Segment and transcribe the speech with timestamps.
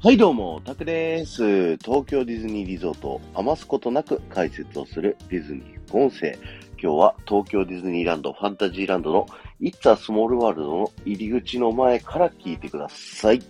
[0.00, 1.76] はいどうも、タクです。
[1.78, 6.38] 東京ディズニーリゾートを余すことなく解説をするディズニー副音声。
[6.80, 9.26] 今日は東京ディズニーランドファンタジーランドの
[9.60, 13.38] It's a Small World の入り口の前から聞いてください。
[13.38, 13.48] 今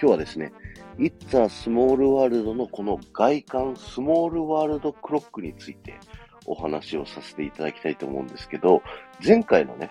[0.00, 0.52] 日はですね、
[0.98, 5.98] It's a Small World のこの外観スモールワールドクロックについて
[6.44, 8.82] お話をさせていただきたいと思うんですけど、
[9.26, 9.90] 前回のね、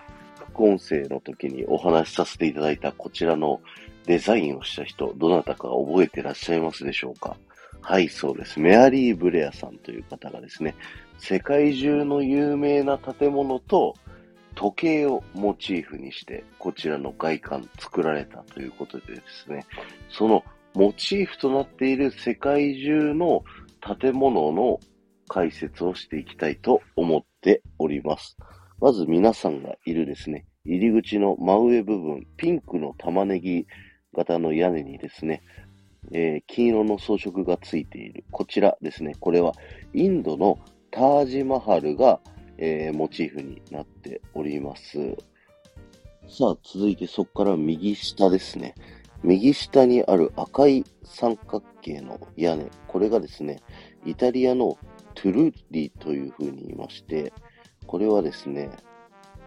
[0.52, 3.60] 副音声の時にお話しさせていただいたこちらの
[4.06, 7.36] デザインをした人、どなたか覚えてらっしゃいますでしょうか？
[7.80, 8.60] はい、そうです。
[8.60, 10.74] メアリー・ブレアさんという方がですね、
[11.18, 13.94] 世界中の有名な建物と
[14.54, 19.64] 時計をモチーフにして、こちらの外観作られたということでですね、
[20.10, 20.44] その
[20.74, 23.44] モチーフとなっている世界中の
[23.80, 24.78] 建物の
[25.28, 28.36] 解説をしていきたいと思っております。
[28.80, 33.66] まず皆さんがいるですね、入り口の真上部分、ピンクの玉ねぎ
[34.14, 35.42] 型の屋根にですね、
[36.12, 38.24] えー、金色の装飾がついている。
[38.30, 39.14] こちらですね。
[39.20, 39.52] これは
[39.94, 40.58] インドの
[40.90, 42.20] タージマハルが、
[42.58, 44.98] えー、モチーフになっております。
[46.28, 48.74] さあ、続いてそこから右下ですね。
[49.22, 52.66] 右下にある赤い三角形の屋根。
[52.88, 53.60] これがですね、
[54.06, 54.78] イタリアの
[55.14, 57.32] トゥルッリという風に言いまして、
[57.86, 58.70] これはですね、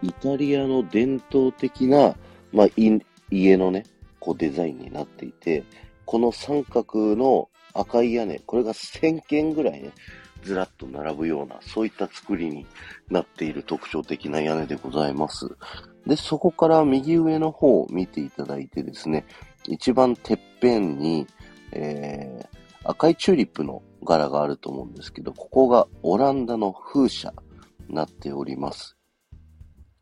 [0.02, 2.14] イタリアの伝統的な、
[2.52, 2.66] まあ、
[3.30, 3.84] 家のね、
[4.24, 5.64] こうデザインになっていて、
[6.06, 9.90] この三角の赤い屋根、これが1000件ぐらいね、
[10.42, 12.66] ずらっと並ぶような、そういった作りに
[13.10, 15.46] なっている特徴的な屋根でございます。
[16.06, 19.26] で、そこから右上の方を見ていただいてですね、
[19.66, 21.26] 一番てっぺんに、
[21.72, 27.34] えー、赤いチューリップの柄があると思うんですけど、ここがオランダの風車
[27.88, 28.96] になっております。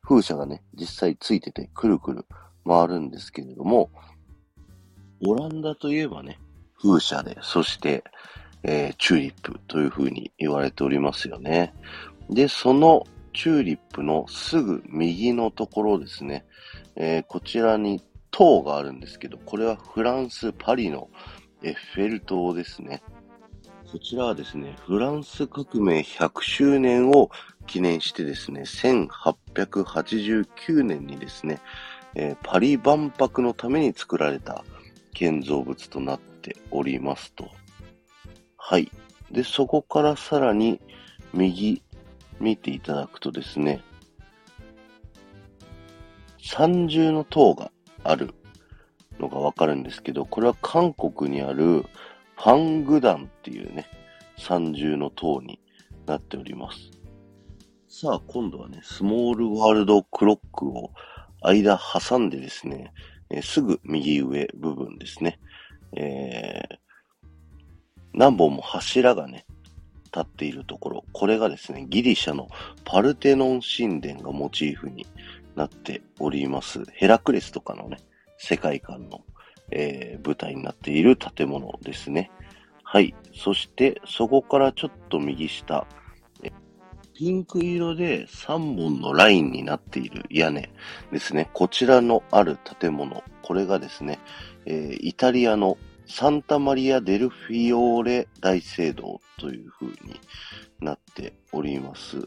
[0.01, 2.27] 風車がね、実際ついててくるくる
[2.65, 3.91] 回るんですけれども、
[5.25, 6.39] オランダといえばね、
[6.81, 8.05] 風車で、そして、
[8.65, 11.75] えー、チューリップという風に言われておりますよね。
[12.31, 16.45] で、そのチューリップのすぐ右のところですね、
[16.97, 21.09] えー、こちらに塔があるんですけど、これはフランス・パリの
[21.63, 23.03] エッフェル塔ですね。
[23.91, 27.31] こちらはですね、フランス革命100周年を
[27.67, 31.61] 記念してですね、1889年にですね、
[32.15, 34.65] えー、パリ万博のために作られた
[35.13, 37.51] 建造物となっておりますと。
[38.57, 38.91] はい。
[39.31, 40.81] で、そこからさらに
[41.33, 41.83] 右
[42.41, 43.83] 見ていただくとですね、
[46.39, 47.71] 三重の塔が
[48.05, 48.35] ある
[49.19, 53.87] のがわかるんですけど、これは韓国にあるファングダンっていうね、
[54.37, 55.61] 三重の塔に
[56.07, 56.91] なっております。
[57.89, 60.91] さあ、今度はね、スモールワールドクロックを
[61.43, 62.93] 間挟んでですね、
[63.33, 65.41] え、すぐ右上部分ですね。
[65.97, 66.77] えー、
[68.13, 69.47] 何本も柱がね、
[70.15, 72.49] 立っているところ、これがですね、ギリシャの
[72.85, 75.07] パルテノン神殿がモチーフに
[75.57, 76.85] なっております。
[76.93, 77.97] ヘラクレスとかのね、
[78.37, 79.25] 世界観の、
[79.71, 82.31] えー、舞台になっている建物ですね。
[82.85, 83.15] はい。
[83.35, 85.87] そして、そこからちょっと右下、
[87.23, 90.69] ピンク色で3本のラインになっている屋根
[91.13, 91.49] ですね。
[91.53, 93.23] こちらのある建物。
[93.43, 94.19] これがですね、
[94.67, 100.21] えー、イタリアのサンタマリア・デルフィオーレ大聖堂という風に
[100.81, 102.27] なっております。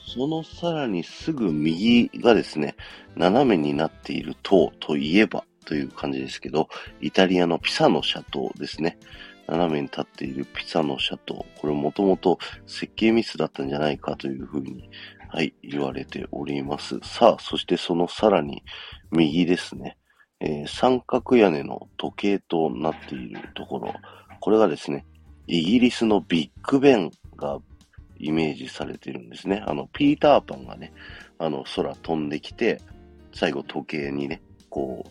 [0.00, 2.76] そのさらにすぐ右がですね、
[3.16, 6.70] 斜めになっている塔といえばという感じですけど、
[7.02, 8.96] イタリアのピサの斜塔ですね。
[9.46, 11.60] 斜めに立っているピザのシャトー。
[11.60, 14.88] これもともと設計ミスだったんじゃないかというふうに、
[15.28, 16.98] はい、言われております。
[17.02, 18.62] さあ、そしてそのさらに
[19.10, 19.96] 右ですね。
[20.40, 23.94] えー、三角屋根の時計となっているところ。
[24.40, 25.06] これがですね、
[25.46, 27.58] イギリスのビッグベンが
[28.18, 29.62] イメージされているんですね。
[29.66, 30.92] あの、ピーターパンがね、
[31.38, 32.80] あの、空飛んできて、
[33.34, 35.04] 最後時計にね、こ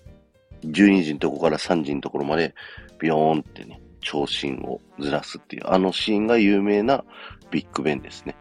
[0.64, 2.56] う、12時のとこから3時のところまで、
[3.00, 7.04] ビヨーンってね、長身をずらすっていう、あのシーンが有名な
[7.52, 8.36] ビッグベンですね。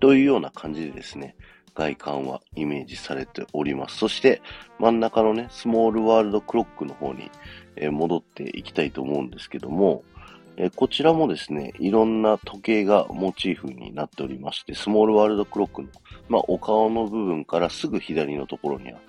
[0.00, 1.34] というような感じでですね、
[1.74, 3.98] 外観はイメージされております。
[3.98, 4.40] そして
[4.78, 7.30] 真ん中のね、スモールワールドクロックの方に、
[7.76, 10.04] え戻っていきたいと思うんですけども、
[10.56, 15.88] えこちらもですね、いろんな時計がモチーフになっておりまして、スモールワールドクロックの、
[16.28, 19.00] まあ、お顔の部分からすぐ左のところには、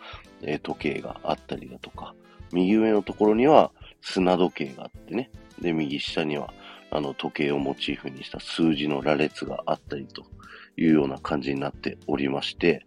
[0.41, 2.15] え時計があったりだとか、
[2.51, 3.71] 右上のところには
[4.05, 5.31] 砂時計があってね。
[5.59, 6.53] で、右下には、
[6.91, 10.23] あの、時計をモチーフにした数字の羅列があったりと
[10.77, 12.85] いうような感じになっておりまして、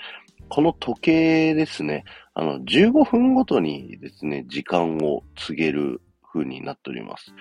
[0.48, 2.04] この時計ですね、
[2.34, 6.00] あの、15分ごとにですね、時間を告げる
[6.32, 7.34] 風になっております。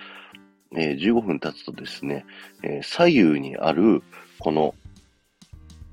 [0.76, 2.26] えー、15分経つとですね、
[2.62, 4.02] えー、左右にある
[4.38, 4.74] この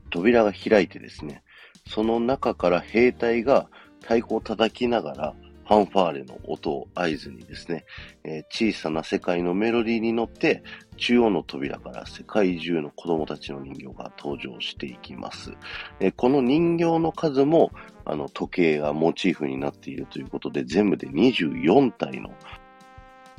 [0.09, 1.43] 扉が開いてですね、
[1.87, 3.69] その中から兵隊が
[4.01, 5.35] 太鼓を叩きながら
[5.67, 7.85] ファンファーレの音を合図にですね、
[8.23, 10.63] えー、小さな世界のメロディーに乗って、
[10.97, 15.53] 中央の扉から世界中の子供たちの人形が登場していきます。
[15.99, 17.71] えー、この人形の数も、
[18.05, 22.31] あの、時計がモチーフになっているということで、全部で24体の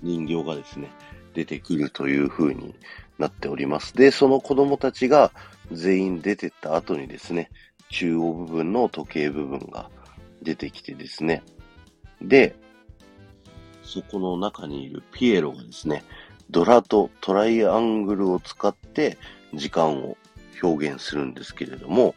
[0.02, 0.90] 人形がですね、
[1.32, 2.75] 出てくるという風に
[3.19, 3.94] なっております。
[3.94, 5.31] で、その子供たちが
[5.70, 7.50] 全員出てった後にですね、
[7.90, 9.90] 中央部分の時計部分が
[10.43, 11.43] 出てきてですね、
[12.22, 12.56] で、
[13.82, 16.04] そこの中にいるピエロがですね、
[16.50, 19.18] ドラとトライアングルを使って
[19.54, 20.16] 時間を
[20.62, 22.14] 表現するんですけれども、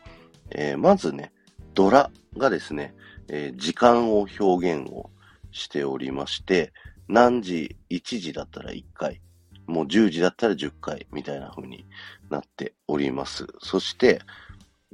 [0.52, 1.32] えー、まずね、
[1.74, 2.94] ドラがですね、
[3.28, 5.10] えー、時間を表現を
[5.52, 6.74] しておりまして、
[7.08, 9.22] 何時、1時だったら1回、
[9.66, 11.86] もう10時だったら10回みたいな風に
[12.30, 13.48] なっております。
[13.60, 14.20] そして、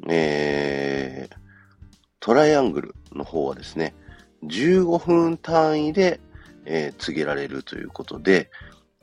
[0.07, 1.35] えー、
[2.19, 3.95] トライアングルの方はですね、
[4.47, 6.19] 15分単位で、
[6.65, 8.49] えー、告げられるということで、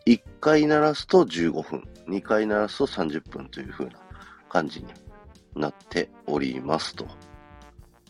[0.07, 3.93] 1回鳴らすと15分、2回鳴らすと30分という風な
[4.49, 4.87] 感じに
[5.55, 7.07] なっておりますと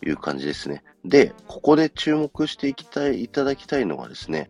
[0.04, 0.82] いう感じですね。
[1.04, 4.48] で、ここで注目していきたい、いただきたいのがですね、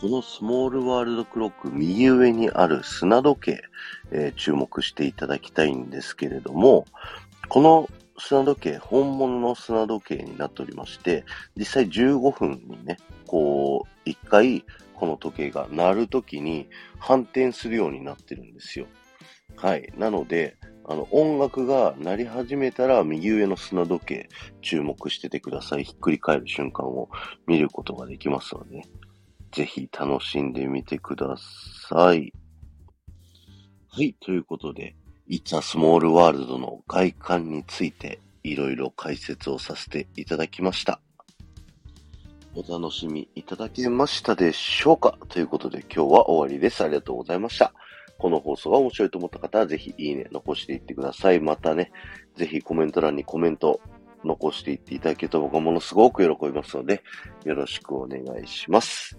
[0.00, 3.62] このスモールワールドクロック右上にある砂時計、
[4.10, 6.86] えー、注目していただきたいんですけれども、
[7.48, 7.88] この
[8.18, 11.24] 砂時計、本物の砂時計になっておりまして、
[11.56, 14.64] 実際15分にね、こう、一回、
[14.94, 16.68] この時計が鳴るときに
[16.98, 18.86] 反転するようになってるんですよ。
[19.56, 19.92] はい。
[19.96, 24.28] なので、あの、音楽が鳴り始めたら右上の砂時計
[24.60, 25.84] 注目しててください。
[25.84, 27.08] ひっくり返る瞬間を
[27.46, 28.84] 見ることができますので、ね、
[29.52, 31.36] ぜひ楽しんでみてくだ
[31.88, 32.32] さい。
[33.88, 34.16] はい。
[34.20, 34.96] ということで、
[35.28, 41.00] It's a Small World の外観についていろいろ解説をさせていただきました。
[42.54, 45.16] お楽しみいただけましたでしょうか？
[45.28, 46.84] ということで今日は終わりです。
[46.84, 47.72] ありがとうございました。
[48.18, 51.40] この放送が面白いと思った方はぜひいいね残していってください。
[51.40, 51.92] またね、
[52.36, 53.80] ぜひコメント欄にコメント
[54.24, 57.02] 残していっていただけると僕はものすごく喜びますので、
[57.44, 59.18] よろしくお願いします。